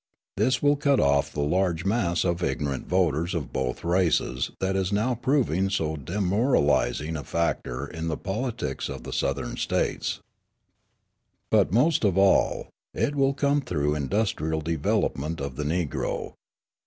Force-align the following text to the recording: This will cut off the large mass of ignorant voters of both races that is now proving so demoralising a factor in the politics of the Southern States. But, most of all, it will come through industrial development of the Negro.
This 0.35 0.63
will 0.63 0.77
cut 0.77 0.99
off 0.99 1.31
the 1.31 1.43
large 1.43 1.85
mass 1.85 2.25
of 2.25 2.41
ignorant 2.41 2.87
voters 2.87 3.35
of 3.35 3.53
both 3.53 3.83
races 3.83 4.49
that 4.59 4.75
is 4.75 4.91
now 4.91 5.13
proving 5.13 5.69
so 5.69 5.95
demoralising 5.95 7.15
a 7.15 7.23
factor 7.23 7.85
in 7.85 8.07
the 8.07 8.17
politics 8.17 8.89
of 8.89 9.03
the 9.03 9.13
Southern 9.13 9.57
States. 9.57 10.19
But, 11.51 11.71
most 11.71 12.03
of 12.03 12.17
all, 12.17 12.69
it 12.95 13.13
will 13.15 13.35
come 13.35 13.61
through 13.61 13.93
industrial 13.93 14.61
development 14.61 15.39
of 15.39 15.55
the 15.55 15.65
Negro. 15.65 16.33